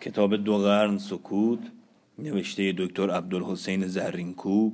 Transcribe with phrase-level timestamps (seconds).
[0.00, 1.58] کتاب دو قرن سکوت
[2.18, 4.70] نوشته دکتر عبدالحسین زرینکو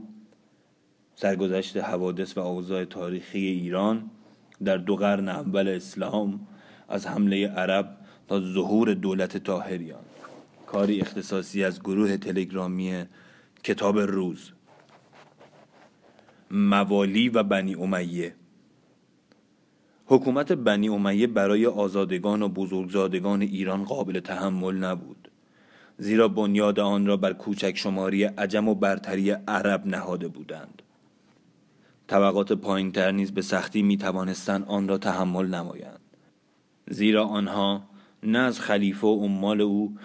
[1.14, 4.10] سرگذشت حوادث و اوضاع تاریخی ایران
[4.64, 6.40] در دو قرن اول اسلام
[6.88, 7.96] از حمله عرب
[8.28, 10.04] تا ظهور دولت تاهریان
[10.66, 13.04] کاری اختصاصی از گروه تلگرامی
[13.64, 14.52] کتاب روز.
[16.50, 18.34] موالی و بنی امیه.
[20.08, 25.30] حکومت بنی امیه برای آزادگان و بزرگزادگان ایران قابل تحمل نبود.
[25.98, 30.82] زیرا بنیاد آن را بر کوچک شماری عجم و برتری عرب نهاده بودند.
[32.06, 36.00] طبقات پایینتر نیز به سختی می توانستند آن را تحمل نمایند.
[36.90, 37.82] زیرا آنها
[38.22, 39.96] نه از خلیفه و عمال او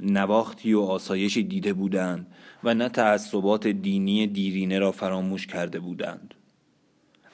[0.00, 2.26] نواختی و آسایشی دیده بودند
[2.64, 6.34] و نه تعصبات دینی دیرینه را فراموش کرده بودند.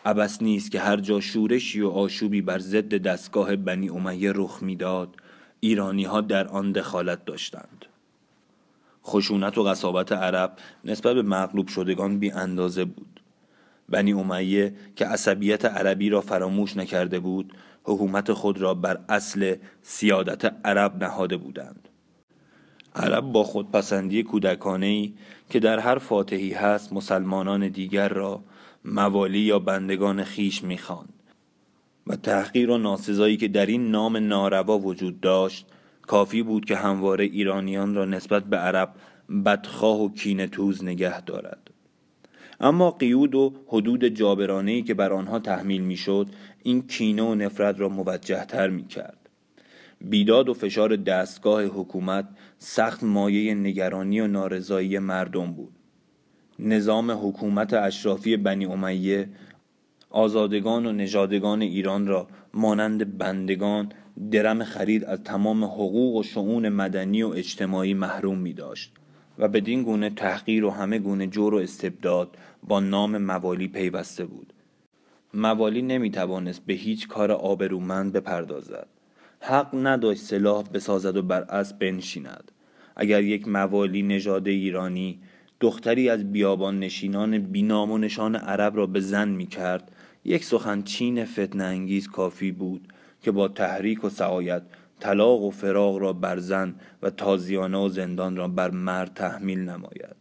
[0.04, 5.16] ابس نیست که هر جا شورشی و آشوبی بر ضد دستگاه بنی امیه رخ می‌داد
[5.60, 7.86] ایرانی ها در آن دخالت داشتند.
[9.04, 13.20] خشونت و قصابت عرب نسبت به مغلوب شدگان بی اندازه بود.
[13.88, 17.52] بنی امیه که عصبیت عربی را فراموش نکرده بود
[17.84, 21.88] حکومت خود را بر اصل سیادت عرب نهاده بودند.
[22.96, 25.14] عرب با خودپسندی کودکانه ای
[25.50, 28.42] که در هر فاتحی هست مسلمانان دیگر را
[28.84, 31.22] موالی یا بندگان خیش می‌خواند.
[32.06, 35.66] و تحقیر و ناسزایی که در این نام ناروا وجود داشت
[36.02, 38.94] کافی بود که همواره ایرانیان را نسبت به عرب
[39.44, 40.08] بدخواه و
[40.46, 41.70] توز نگه دارد.
[42.60, 46.26] اما قیود و حدود جابرانه که بر آنها تحمیل می‌شد
[46.62, 49.28] این کینه و نفرت را موجهتر می کرد
[50.00, 55.72] بیداد و فشار دستگاه حکومت سخت مایه نگرانی و نارضایی مردم بود.
[56.58, 59.28] نظام حکومت اشرافی بنی امیه
[60.10, 63.92] آزادگان و نژادگان ایران را مانند بندگان
[64.30, 68.92] درم خرید از تمام حقوق و شعون مدنی و اجتماعی محروم می داشت
[69.38, 74.52] و بدین گونه تحقیر و همه گونه جور و استبداد با نام موالی پیوسته بود.
[75.34, 78.86] موالی نمی توانست به هیچ کار آبرومند بپردازد.
[79.40, 82.52] حق نداشت سلاح بسازد و بر اسب بنشیند.
[82.96, 85.20] اگر یک موالی نژاد ایرانی
[85.64, 89.92] دختری از بیابان نشینان بینام و نشان عرب را به زن می کرد
[90.24, 92.88] یک سخن چین فتن انگیز کافی بود
[93.20, 94.62] که با تحریک و سعایت
[95.00, 100.16] طلاق و فراغ را بر زن و تازیانه و زندان را بر مرد تحمیل نماید.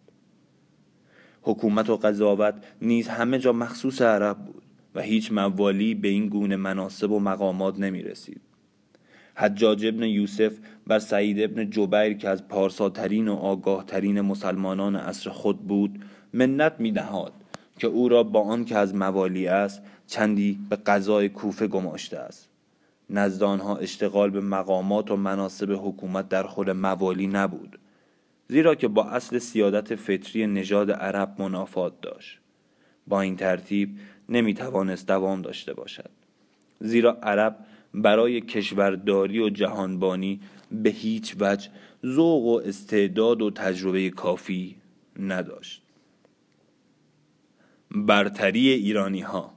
[1.41, 4.63] حکومت و قضاوت نیز همه جا مخصوص عرب بود
[4.95, 8.41] و هیچ موالی به این گونه مناسب و مقامات نمی رسید
[9.35, 10.53] حجاج ابن یوسف
[10.87, 16.91] بر سعید ابن جبیر که از پارساترین و آگاهترین مسلمانان عصر خود بود منت می
[16.91, 17.33] دهاد
[17.79, 22.49] که او را با آن که از موالی است چندی به قضای کوفه گماشته است.
[23.09, 27.79] نزد آنها اشتغال به مقامات و مناسب حکومت در خود موالی نبود
[28.47, 32.39] زیرا که با اصل سیادت فطری نژاد عرب منافات داشت.
[33.07, 33.97] با این ترتیب
[34.29, 36.09] نمی توانست دوام داشته باشد.
[36.79, 37.55] زیرا عرب
[37.93, 40.39] برای کشورداری و جهانبانی
[40.71, 41.69] به هیچ وجه
[42.05, 44.75] ذوق و استعداد و تجربه کافی
[45.19, 45.81] نداشت.
[47.91, 49.53] برتری ایرانی ها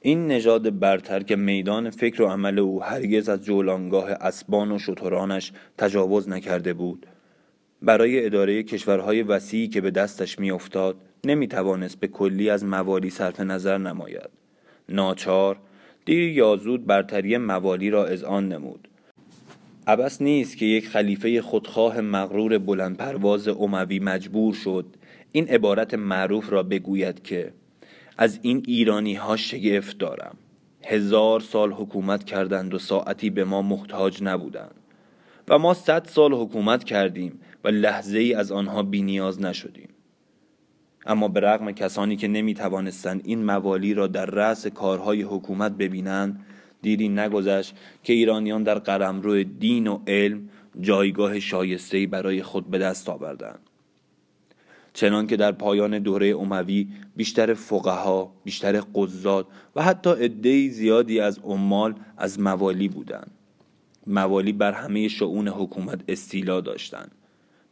[0.00, 5.52] این نژاد برتر که میدان فکر و عمل او هرگز از جولانگاه اسبان و شترانش
[5.78, 7.06] تجاوز نکرده بود
[7.82, 13.78] برای اداره کشورهای وسیعی که به دستش میافتاد نمی‌توانست به کلی از موالی صرف نظر
[13.78, 14.45] نماید.
[14.88, 15.58] ناچار
[16.04, 18.88] دیر یا زود برتری موالی را آن نمود.
[19.86, 24.86] عبس نیست که یک خلیفه خودخواه مغرور بلند پرواز اموی مجبور شد
[25.32, 27.52] این عبارت معروف را بگوید که
[28.18, 30.36] از این ایرانی ها شگفت دارم.
[30.84, 34.74] هزار سال حکومت کردند و ساعتی به ما محتاج نبودند.
[35.48, 39.88] و ما صد سال حکومت کردیم و لحظه ای از آنها بی نیاز نشدیم.
[41.06, 46.44] اما به رغم کسانی که نمی توانستند این موالی را در رأس کارهای حکومت ببینند
[46.82, 50.48] دیری نگذشت که ایرانیان در قلمرو دین و علم
[50.80, 53.58] جایگاه شایسته‌ای برای خود به دست آوردند
[54.96, 59.46] چنان که در پایان دوره اموی بیشتر فقها، بیشتر قضات
[59.76, 63.30] و حتی عدهای زیادی از عمال از موالی بودند.
[64.06, 67.12] موالی بر همه شعون حکومت استیلا داشتند.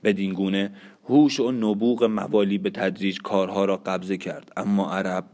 [0.05, 0.71] بدین گونه
[1.09, 4.53] هوش و نبوغ موالی به تدریج کارها را قبضه کرد.
[4.57, 5.25] اما عرب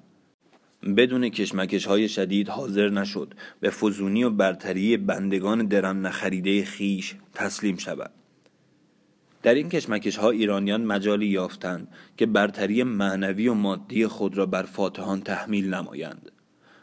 [0.96, 7.76] بدون کشمکش های شدید حاضر نشد به فزونی و برتری بندگان درم نخریده خیش تسلیم
[7.76, 8.10] شود.
[9.42, 14.62] در این کشمکش ها ایرانیان مجالی یافتند که برتری معنوی و مادی خود را بر
[14.62, 16.32] فاتحان تحمیل نمایند.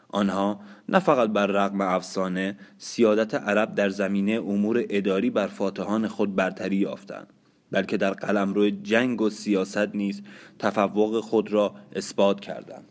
[0.08, 6.36] آنها نه فقط بر رغم افسانه سیادت عرب در زمینه امور اداری بر فاتحان خود
[6.36, 7.32] برتری یافتند.
[7.70, 10.22] بلکه در قلمرو جنگ و سیاست نیز
[10.58, 12.84] تفوق خود را اثبات کردند.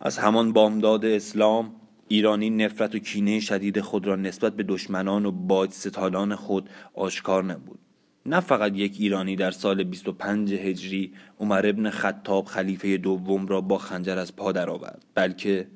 [0.00, 1.74] از همان بامداد اسلام
[2.08, 7.44] ایرانی نفرت و کینه شدید خود را نسبت به دشمنان و باج ستالان خود آشکار
[7.44, 7.78] نبود.
[8.26, 13.78] نه فقط یک ایرانی در سال 25 هجری عمر ابن خطاب خلیفه دوم را با
[13.78, 15.66] خنجر از پا درآورد بلکه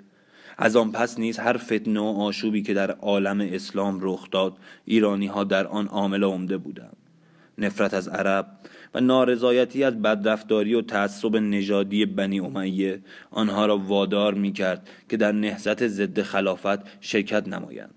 [0.62, 5.26] از آن پس نیز هر فتنه و آشوبی که در عالم اسلام رخ داد ایرانی
[5.26, 6.96] ها در آن عامل عمده بودند.
[7.58, 8.46] نفرت از عرب
[8.94, 15.16] و نارضایتی از بدرفتاری و تعصب نژادی بنی امیه آنها را وادار می کرد که
[15.16, 17.94] در نهضت ضد خلافت شرکت نمایند.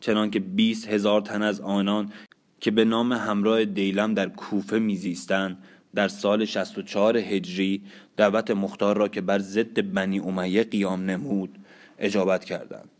[0.00, 2.12] چنانکه 20 هزار تن از آنان
[2.60, 5.58] که به نام همراه دیلم در کوفه میزیستند
[5.94, 7.82] در سال 64 هجری
[8.16, 11.58] دعوت مختار را که بر ضد بنی امیه قیام نمود
[11.98, 12.90] اجابت کردند.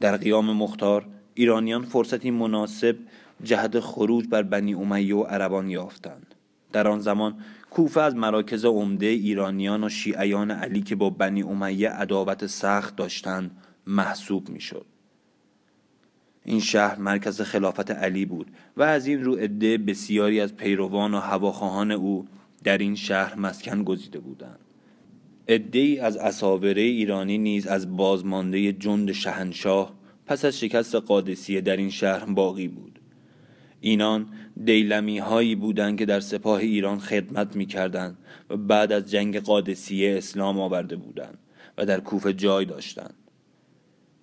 [0.00, 2.96] در قیام مختار ایرانیان فرصتی مناسب
[3.42, 6.34] جهت خروج بر بنی امیه و عربان یافتند.
[6.72, 11.90] در آن زمان کوفه از مراکز عمده ایرانیان و شیعیان علی که با بنی امیه
[11.90, 13.50] عداوت سخت داشتند
[13.86, 14.86] محسوب می‌شد.
[16.44, 21.18] این شهر مرکز خلافت علی بود و از این رو عده بسیاری از پیروان و
[21.18, 22.28] هواخواهان او
[22.64, 24.58] در این شهر مسکن گزیده بودند.
[25.48, 29.94] ای از اساوره ایرانی نیز از بازمانده جند شهنشاه
[30.26, 32.98] پس از شکست قادسیه در این شهر باقی بود.
[33.80, 34.26] اینان
[34.64, 38.18] دیلمی هایی بودند که در سپاه ایران خدمت می کردند
[38.50, 41.38] و بعد از جنگ قادسیه اسلام آورده بودند
[41.78, 43.14] و در کوفه جای داشتند.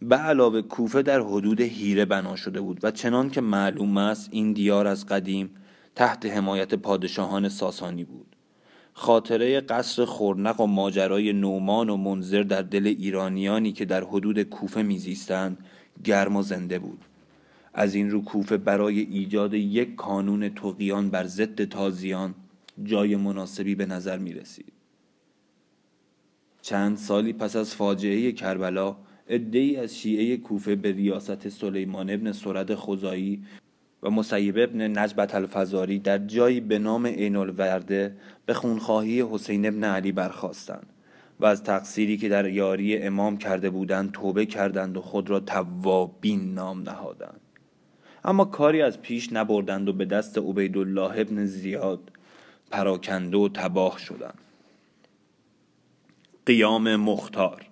[0.02, 4.54] به علاوه کوفه در حدود هیره بنا شده بود و چنان که معلوم است این
[4.54, 5.50] دیار از قدیم
[5.96, 8.35] تحت حمایت پادشاهان ساسانی بود.
[8.98, 14.82] خاطره قصر خورنق و ماجرای نومان و منظر در دل ایرانیانی که در حدود کوفه
[14.82, 15.58] میزیستند
[16.04, 17.06] گرم و زنده بود
[17.74, 22.36] از این رو کوفه برای ایجاد یک کانون توقیان بر ضد تازیان
[22.84, 24.74] جای مناسبی به نظر می رسید.
[26.62, 28.96] چند سالی پس از فاجعه کربلا
[29.28, 33.44] ای از شیعه کوفه به ریاست سلیمان ابن سرد خزایی
[34.06, 38.16] و مسیب ابن نجبت الفزاری در جایی به نام عین الورده
[38.46, 40.86] به خونخواهی حسین ابن علی برخواستند
[41.40, 46.54] و از تقصیری که در یاری امام کرده بودند توبه کردند و خود را توابین
[46.54, 47.42] نام نهادند.
[48.26, 52.00] اما کاری از پیش نبردند و به دست عبیدالله ابن زیاد
[52.72, 54.38] پراکنده و تباه شدند.
[56.46, 57.66] قیام مختار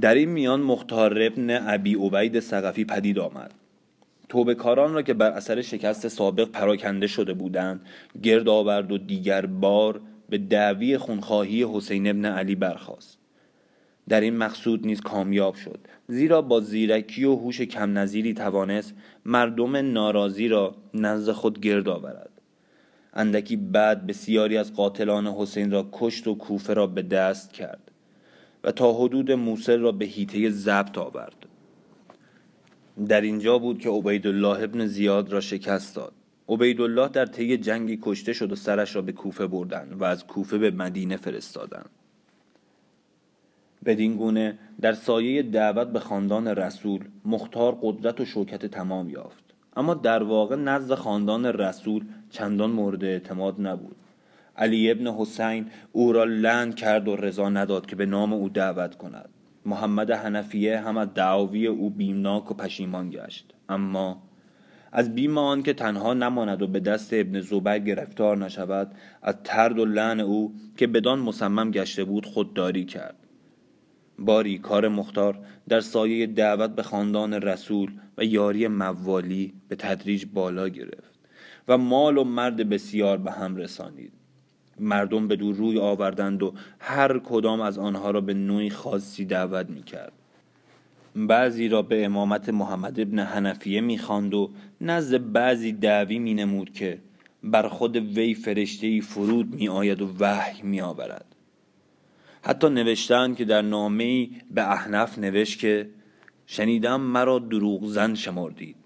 [0.00, 3.54] در این میان مختار ابن ابی عبید سقفی پدید آمد.
[4.58, 7.80] کاران را که بر اثر شکست سابق پراکنده شده بودند
[8.22, 13.18] گرد آورد و دیگر بار به دعوی خونخواهی حسین ابن علی برخاست.
[14.08, 15.78] در این مقصود نیز کامیاب شد
[16.08, 18.94] زیرا با زیرکی و هوش کم نظیری توانست
[19.24, 22.30] مردم ناراضی را نزد خود گرد آورد.
[23.14, 27.90] اندکی بعد بسیاری از قاتلان حسین را کشت و کوفه را به دست کرد
[28.64, 31.46] و تا حدود موسل را به هیته ضبط آورد.
[33.08, 36.12] در اینجا بود که عبیدالله ابن زیاد را شکست داد.
[36.48, 40.58] عبیدالله در طی جنگی کشته شد و سرش را به کوفه بردند و از کوفه
[40.58, 41.90] به مدینه فرستادند.
[43.84, 49.44] بدین گونه در سایه دعوت به خاندان رسول مختار قدرت و شوکت تمام یافت.
[49.76, 53.96] اما در واقع نزد خاندان رسول چندان مورد اعتماد نبود.
[54.56, 58.94] علی ابن حسین او را لند کرد و رضا نداد که به نام او دعوت
[58.94, 59.28] کند.
[59.66, 63.54] محمد حنفیه هم از دعاوی او بیمناک و پشیمان گشت.
[63.68, 64.22] اما
[64.92, 69.78] از بیم آن که تنها نماند و به دست ابن زبیر گرفتار نشود از ترد
[69.78, 73.16] و لعن او که بدان مصمم گشته بود خودداری کرد.
[74.18, 80.68] باری کار مختار در سایه دعوت به خاندان رسول و یاری موالی به تدریج بالا
[80.68, 81.18] گرفت
[81.68, 84.12] و مال و مرد بسیار به هم رسانید.
[84.80, 89.70] مردم به دور روی آوردند و هر کدام از آنها را به نوعی خاصی دعوت
[89.70, 90.12] می کرد
[91.16, 96.98] بعضی را به امامت محمد ابن حنفیه می‌خواند و نزد بعضی دعوی می نمود که
[97.42, 101.24] بر خود وی فرشته فرود می آید و وحی می آورد
[102.42, 105.90] حتی نوشتند که در نامه به احنف نوشت که
[106.46, 108.76] شنیدم مرا دروغ زن شمردید.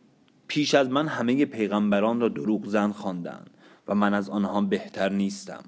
[0.48, 3.50] پیش از من همه پیغمبران را دروغ زن خواندند
[3.88, 5.64] و من از آنها بهتر نیستم.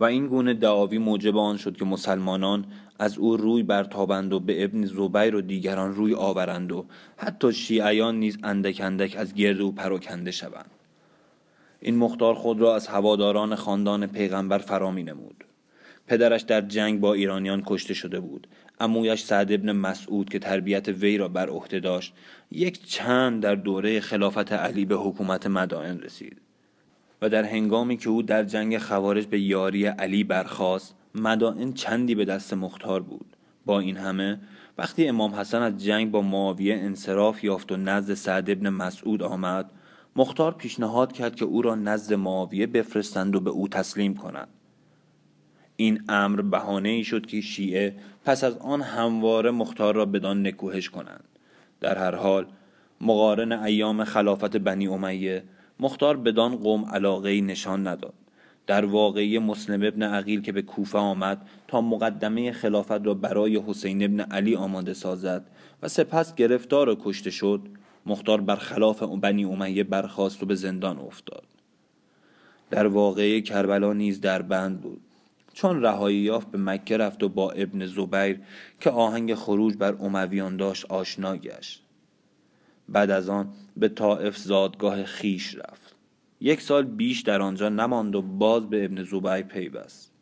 [0.00, 2.64] و این گونه دعاوی موجب آن شد که مسلمانان
[2.98, 8.16] از او روی برتابند و به ابن زبیر و دیگران روی آورند و حتی شیعیان
[8.16, 10.70] نیز اندک اندک از گرد او پراکنده شوند.
[11.80, 15.44] این مختار خود را از هواداران خاندان پیغمبر فرا می نمود.
[16.06, 18.46] پدرش در جنگ با ایرانیان کشته شده بود.
[18.80, 22.14] امویش سعد ابن مسعود که تربیت وی را بر عهده داشت
[22.50, 26.40] یک چند در دوره خلافت علی به حکومت مدائن رسید.
[27.22, 32.24] و در هنگامی که او در جنگ خوارج به یاری علی برخاست مدائن چندی به
[32.24, 33.36] دست مختار بود.
[33.66, 34.40] با این همه
[34.78, 39.70] وقتی امام حسن از جنگ با معاویه انصراف یافت و نزد سعد ابن مسعود آمد
[40.16, 44.48] مختار پیشنهاد کرد که او را نزد معاویه بفرستند و به او تسلیم کنند
[45.76, 50.88] این امر بهانه ای شد که شیعه پس از آن همواره مختار را بدان نکوهش
[50.88, 51.24] کنند.
[51.80, 52.46] در هر حال
[53.00, 55.42] مقارن ایام خلافت بنی امیه
[55.80, 58.14] مختار بدان قوم علاقه نشان نداد.
[58.66, 64.02] در واقعی مسلم ابن عقیل که به کوفه آمد تا مقدمه خلافت را برای حسین
[64.02, 65.46] ابن علی آماده سازد
[65.82, 67.60] و سپس گرفتار و کشته شد
[68.06, 71.44] مختار برخلاف بنی امیه برخواست و به زندان افتاد.
[72.70, 75.00] در واقعه کربلا نیز در بند بود.
[75.52, 78.40] چون رهایی یافت به مکه رفت و با ابن زبیر
[78.80, 81.82] که آهنگ خروج بر امویان داشت آشنا گشت.
[82.90, 85.94] بعد از آن به طائف زادگاه خیش رفت.
[86.40, 90.12] یک سال بیش در آنجا نماند و باز به ابن زبیر پیوست.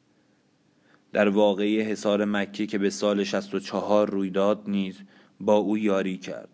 [1.12, 4.98] در واقعی حصار مکه که به سال 64 روی داد نیز
[5.40, 6.48] با او یاری کرد.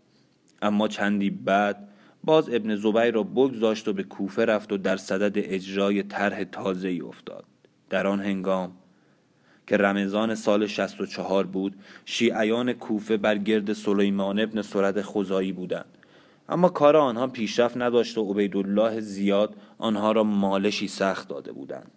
[0.63, 1.89] اما چندی بعد
[2.25, 6.89] باز ابن زبیر را بگذاشت و به کوفه رفت و در صدد اجرای طرح تازه
[6.89, 7.45] ای افتاد.
[7.91, 8.73] در آن هنگام
[9.67, 15.99] که رمضان سال 64 بود شیعیان کوفه بر گرد سلیمان ابن سرد خزایی بودند.
[16.49, 21.91] اما کار آنها پیشرفت نداشت و عبیدالله زیاد آنها را مالشی سخت داده بودند.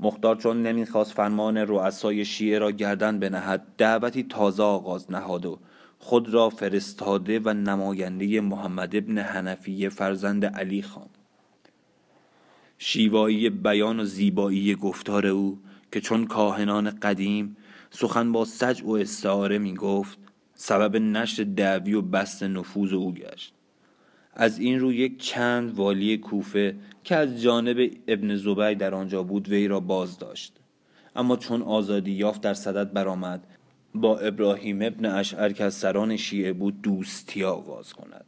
[0.00, 5.58] مختار چون نمی‌خواست فرمان رؤسای شیعه را گردن بنهد دعوتی تازه آغاز نهاد و
[5.98, 11.08] خود را فرستاده و نماینده محمد ابن حنفیه فرزند علی خان.
[12.78, 15.58] شیوایی بیان و زیبایی گفتار او
[15.92, 17.56] که چون کاهنان قدیم
[17.90, 20.18] سخن با سج و استعاره می گفت
[20.62, 23.54] سبب نشر دعوی و بست نفوذ او گشت.
[24.34, 29.48] از این رو یک چند والی کوفه که از جانب ابن زبی در آنجا بود
[29.48, 30.56] وی را باز داشت.
[31.16, 33.46] اما چون آزادی یافت در صدد برآمد
[33.94, 38.24] با ابراهیم ابن اشعر که از سران شیعه بود دوستی آغاز کند.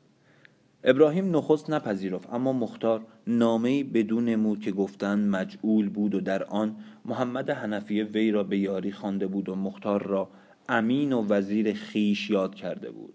[0.85, 6.77] ابراهیم نخست نپذیرفت اما مختار نامهای بدون نمود که گفتند مجعول بود و در آن
[7.05, 10.29] محمد حنفیه وی را به یاری خوانده بود و مختار را
[10.69, 13.14] امین و وزیر خیش یاد کرده بود.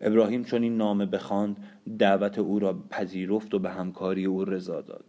[0.00, 1.56] ابراهیم چون این نامه بخواند
[1.98, 5.04] دعوت او را پذیرفت و به همکاری او رضا داد.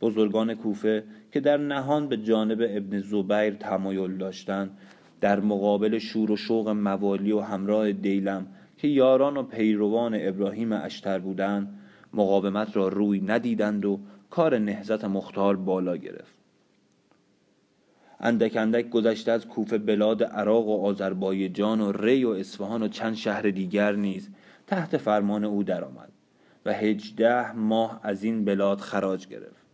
[0.00, 4.78] بزرگان کوفه که در نهان به جانب ابن زبیر تمایل داشتند
[5.20, 8.46] در مقابل شور و شوق موالی و همراه دیلم
[8.76, 11.78] که یاران و پیروان ابراهیم اشتر بودند
[12.12, 16.43] مقاومت را روی ندیدند و کار نهزت مختار بالا گرفت.
[18.20, 23.14] اندک اندک گذشته از کوفه بلاد عراق و آذربایجان و ری و اصفهان و چند
[23.14, 24.28] شهر دیگر نیز
[24.66, 26.12] تحت فرمان او درآمد
[26.66, 29.64] و هجده ماه از این بلاد خراج گرفت.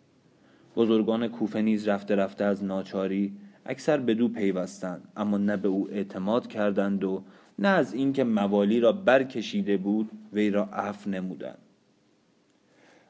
[0.76, 5.88] بزرگان کوفه نیز رفته رفته از ناچاری اکثر به دو پیوستند اما نه به او
[5.90, 7.22] اعتماد کردند و
[7.58, 11.58] نه از اینکه موالی را برکشیده بود وی را عفو نمودند.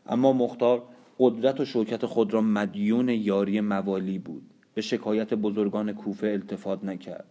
[0.06, 0.82] اما مختار
[1.18, 4.42] قدرت و شوکت خود را مدیون یاری موالی بود.
[4.80, 7.24] به شکایت بزرگان کوفه التفات نکرد.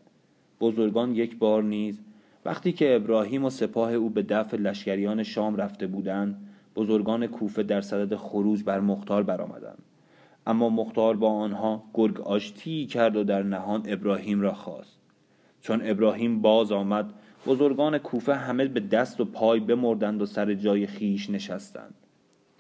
[0.62, 2.02] بزرگان یک بار نیز
[2.46, 7.82] وقتی که ابراهیم و سپاه او به دفع لشکریان شام رفته بودند بزرگان کوفه در
[7.82, 9.82] صدد خروج بر مختار برآمدند.
[10.48, 15.00] اما مختار با آنها گرگ آشتی کرد و در نهان ابراهیم را خواست.
[15.62, 17.14] چون ابراهیم باز آمد
[17.48, 21.94] بزرگان کوفه همه به دست و پای بمردند و سر جای خیش نشستند.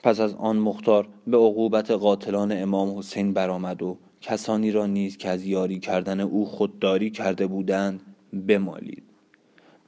[0.03, 5.29] پس از آن مختار به عقوبت قاتلان امام حسین برآمد و کسانی را نیز که
[5.29, 8.01] از یاری کردن او خودداری کرده بودند
[8.47, 9.03] بمالید.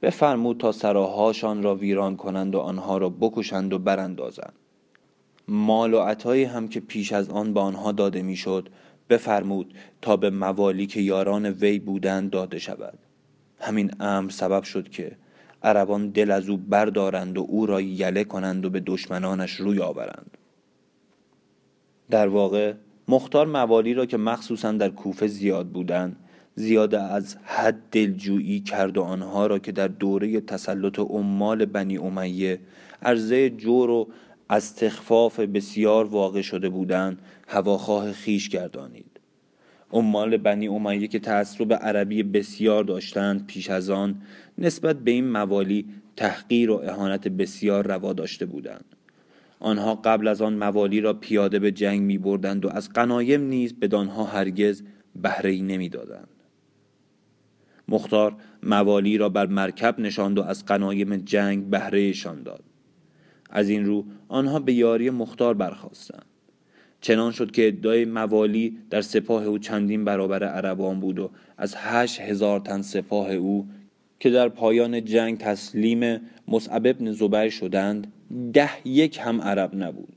[0.02, 4.52] بفرمود تا سراهاشان را ویران کنند و آنها را بکشند و براندازند.
[5.48, 8.68] مال و عطایی هم که پیش از آن به آنها داده می‌شد
[9.08, 12.98] بفرمود تا به موالی که یاران وی بودند داده شود.
[13.58, 15.16] همین امر سبب شد که
[15.62, 20.38] عربان دل از او بردارند و او را یله کنند و به دشمنانش روی آورند.
[22.10, 22.74] در واقع
[23.08, 26.16] مختار موالی را که مخصوصا در کوفه زیاد بودند
[26.54, 32.60] زیاده از حد دلجویی کرد و آنها را که در دوره تسلط عمال بنی امیه
[33.02, 34.08] عرضه جور و
[34.48, 37.18] از تخفاف بسیار واقع شده بودند
[37.48, 39.20] هواخواه خیش گردانید.
[39.92, 44.22] عمال بنی امیه که تعصب عربی بسیار داشتند پیش از آن
[44.58, 48.84] نسبت به این موالی تحقیر و اهانت بسیار روا داشته بودند.
[49.62, 53.74] آنها قبل از آن موالی را پیاده به جنگ می بردند و از قنایم نیز
[53.74, 54.82] بدانها هرگز
[55.22, 56.28] بهره نمی دادند.
[57.88, 62.64] مختار موالی را بر مرکب نشاند و از قنایم جنگ بهرهشان داد
[63.50, 66.26] از این رو آنها به یاری مختار برخواستند
[67.00, 72.20] چنان شد که ادعای موالی در سپاه او چندین برابر عربان بود و از هشت
[72.20, 73.68] هزار تن سپاه او
[74.20, 78.12] که در پایان جنگ تسلیم مصعب ابن زبیر شدند
[78.52, 80.16] ده یک هم عرب نبود.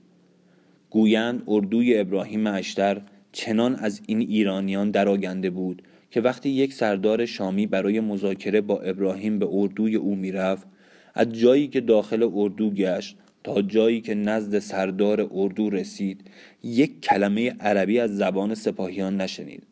[0.89, 5.81] گویند اردوی ابراهیم اشتر چنان از این ایرانیان درآگنده بود
[6.11, 10.67] که وقتی یک سردار شامی برای مذاکره با ابراهیم به اردوی او می‌رفت
[11.13, 16.21] از جایی که داخل اردو گشت تا جایی که نزد سردار اردو رسید
[16.63, 19.63] یک کلمه عربی از زبان سپاهیان نشنید.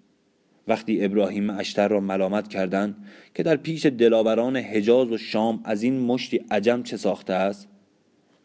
[0.68, 2.96] وقتی ابراهیم اشتر را ملامت کردند
[3.34, 7.68] که در پیش دلاوران حجاز و شام از این مشتی عجم چه ساخته است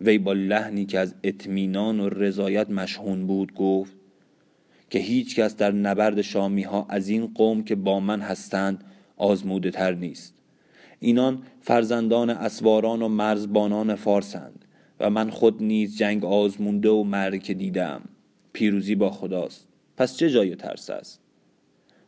[0.01, 3.97] وی با لحنی که از اطمینان و رضایت مشهون بود گفت
[4.91, 8.85] که هیچ کس در نبرد شامی ها از این قوم که با من هستند
[9.17, 10.35] آزموده تر نیست.
[11.01, 14.65] اینان فرزندان اسواران و مرزبانان فارسند
[15.01, 18.03] و من خود نیز جنگ آزمونده و مرک دیدم.
[18.53, 19.69] پیروزی با خداست.
[19.97, 21.21] پس چه جای ترس است؟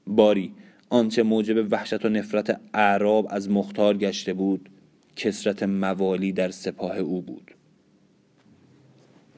[0.06, 0.54] باری
[0.88, 4.68] آنچه موجب وحشت و نفرت اعراب از مختار گشته بود
[5.16, 7.50] کسرت موالی در سپاه او بود.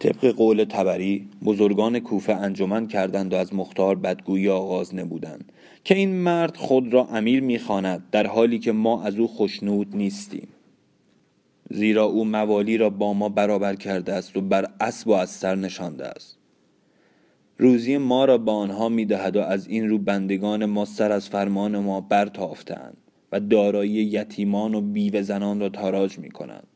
[0.02, 5.52] طبق قول تبری بزرگان کوفه انجمن کردند و از مختار بدگویی آغاز نبودند
[5.84, 10.48] که این مرد خود را امیر می‌خواند در حالی که ما از او خوشنود نیستیم.
[11.70, 15.54] زیرا او موالی را با ما برابر کرده است و بر اسب و از سر
[15.54, 16.38] نشانده است.
[17.58, 21.78] روزی ما را با آنها می‌دهد و از این رو بندگان ما سر از فرمان
[21.78, 22.96] ما برتافتند
[23.32, 26.66] و دارایی یتیمان و بیوه زنان را تاراج می کنند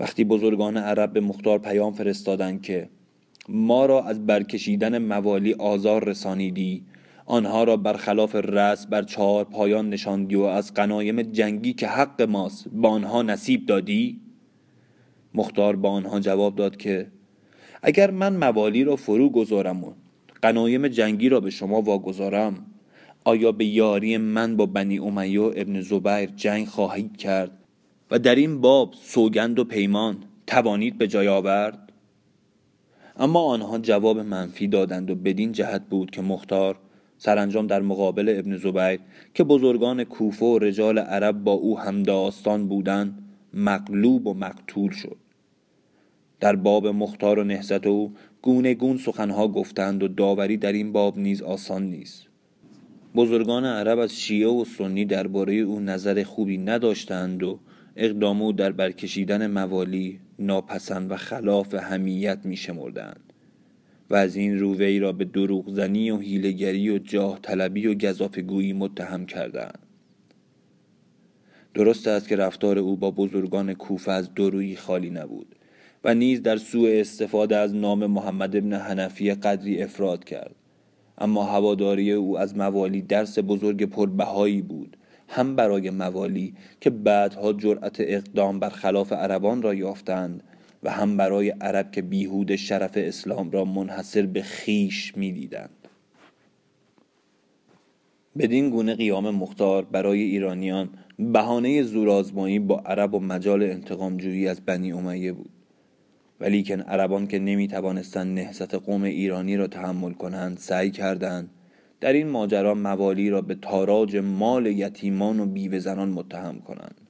[0.00, 2.88] وقتی بزرگان عرب به مختار پیام فرستادند که
[3.48, 6.84] ما را از برکشیدن موالی آزار رسانیدی
[7.26, 12.68] آنها را برخلاف رس بر چهار پایان نشاندی و از قنایم جنگی که حق ماست
[12.68, 14.20] با آنها نصیب دادی؟
[15.34, 17.06] مختار با آنها جواب داد که
[17.82, 19.92] اگر من موالی را فرو گذارم و
[20.42, 22.66] قنایم جنگی را به شما واگذارم
[23.24, 27.57] آیا به یاری من با بنی امیه ابن زبیر جنگ خواهید کرد؟
[28.10, 30.16] و در این باب سوگند و پیمان
[30.46, 31.92] توانید به جای آورد؟
[33.16, 36.78] اما آنها جواب منفی دادند و بدین جهت بود که مختار
[37.18, 39.00] سرانجام در مقابل ابن زبیر
[39.34, 43.18] که بزرگان کوفه و رجال عرب با او هم داستان بودند
[43.54, 45.16] مغلوب و مقتول شد.
[46.40, 51.18] در باب مختار و نهزت او گونه گون سخنها گفتند و داوری در این باب
[51.18, 52.26] نیز آسان نیست.
[53.14, 57.58] بزرگان عرب از شیعه و سنی درباره او نظر خوبی نداشتند و
[58.00, 63.32] اقدام او در برکشیدن موالی ناپسند و خلاف همیت می شمردند
[64.10, 67.94] و از این رو وی را به دروغ زنی و هیلگری و جاه طلبی و
[67.94, 69.78] گذافگویی متهم کردند
[71.74, 75.54] درست است که رفتار او با بزرگان کوفه از درویی خالی نبود
[76.04, 80.54] و نیز در سوء استفاده از نام محمد ابن حنفی قدری افراد کرد.
[81.18, 84.96] اما هواداری او از موالی درس بزرگ پربهایی بود
[85.28, 90.42] هم برای موالی که بعدها جرأت اقدام بر خلاف عربان را یافتند
[90.82, 95.70] و هم برای عرب که بیهود شرف اسلام را منحصر به خیش می‌دیدند.
[98.38, 100.88] بدین گونه قیام مختار برای ایرانیان
[101.18, 105.50] بهانه زورآزمایی با عرب و مجال انتقام جویی از بنی امیه بود.
[106.40, 111.50] ولیکن عربان که نمی توانستند نهضت قوم ایرانی را تحمل کنند سعی کردند
[112.00, 117.00] در این ماجرا موالی را به تاراج مال یتیمان و بیوه زنان متهم کنند.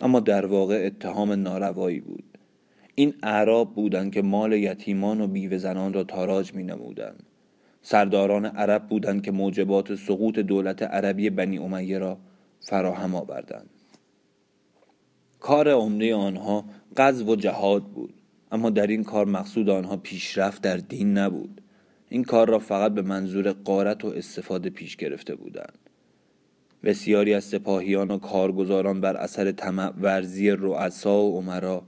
[0.00, 2.24] اما در واقع اتهام ناروایی بود.
[2.94, 7.22] این اعراب بودند که مال یتیمان و بیوه زنان را تاراج می نمودند
[7.82, 12.18] سرداران عرب بودند که موجبات سقوط دولت عربی بنی امیه را
[12.60, 13.70] فراهم آوردند.
[15.40, 16.64] کار عمده آنها
[16.96, 18.14] غزو و جهاد بود.
[18.52, 21.61] اما در این کار مقصود آنها پیشرفت در دین نبود.
[22.12, 25.78] این کار را فقط به منظور قارت و استفاده پیش گرفته بودند.
[26.84, 31.82] بسیاری از سپاهیان و کارگزاران بر اثر طمع ورزی رؤسا و عمرا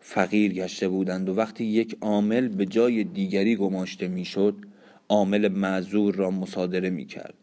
[0.00, 4.54] فقیر گشته بودند و وقتی یک عامل به جای دیگری گماشته می‌شد
[5.08, 7.34] عامل معذور را مصادره می کرد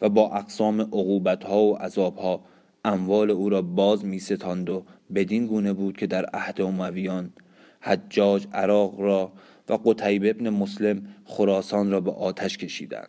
[0.00, 2.40] و با اقسام عقوبت ها و عذاب ها
[2.84, 7.32] اموال او را باز می ستاند و بدین گونه بود که در عهد امویان
[7.80, 9.32] حجاج عراق را
[9.68, 13.08] و قطیب ابن مسلم خراسان را به آتش کشیدند.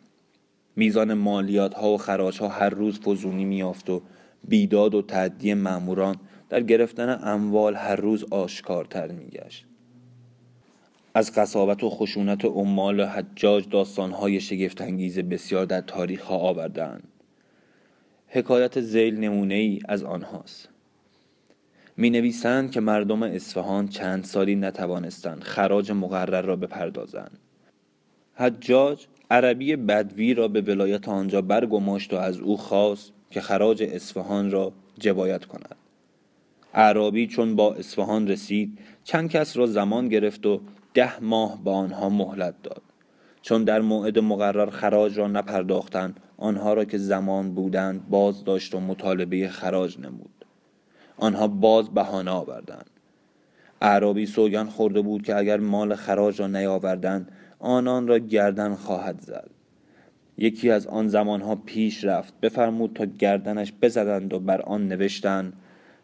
[0.76, 4.02] میزان مالیات ها و خراج ها هر روز فزونی میافت و
[4.48, 6.16] بیداد و تعدی ماموران
[6.50, 9.66] در گرفتن اموال هر روز آشکارتر میگشت.
[11.14, 17.08] از قصابت و خشونت عمال حجاج داستانهای شگفتانگیز بسیار در تاریخ ها آوردند
[18.28, 20.70] حکایت زیل نمونه ای از آنهاست.
[22.00, 27.40] می نویسند که مردم اصفهان چند سالی نتوانستند خراج مقرر را بپردازند.
[28.34, 34.52] حجاج عربی بدوی را به ولایت آنجا برگماشت و از او خواست که خراج اصفهان
[34.52, 35.76] را جبایت کند.
[36.74, 40.62] عربی چون با اصفهان رسید چند کس را زمان گرفت و
[40.94, 42.82] ده ماه با آنها مهلت داد.
[43.42, 48.80] چون در موعد مقرر خراج را نپرداختند آنها را که زمان بودند باز داشت و
[48.80, 50.37] مطالبه خراج نمود.
[51.18, 52.90] آنها باز بهانه آوردند.
[53.82, 59.50] اعرابی سوگن خورده بود که اگر مال خراج را نیاوردند آنان را گردن خواهد زد.
[60.38, 65.54] یکی از آن زمانها پیش رفت بفرمود تا گردنش بزدند و بر آن نوشتند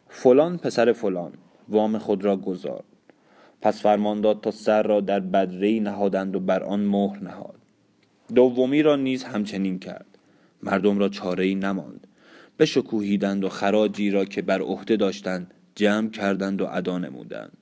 [0.07, 1.31] فلان پسر فلان
[1.69, 2.83] وام خود را گذار.
[3.61, 7.55] پس فرمان داد تا سر را در بدری نهادند و بر آن مهر نهاد.
[8.35, 10.05] دومی را نیز همچنین کرد.
[10.63, 12.07] مردم را چاره ای نماند.
[12.59, 17.57] بشکوهیدند و خراجی را که بر عهده داشتند جمع کردند و ادا نمودند.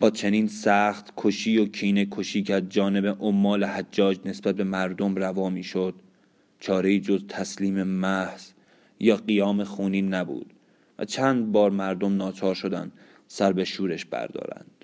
[0.00, 5.14] با چنین سخت کشی و کینه کشی که از جانب عمال حجاج نسبت به مردم
[5.16, 5.94] روا می‌شد
[6.60, 8.50] چاره جز تسلیم محض
[9.00, 10.52] یا قیام خونین نبود
[10.98, 12.92] و چند بار مردم ناچار شدند
[13.28, 14.77] سر به شورش بردارند.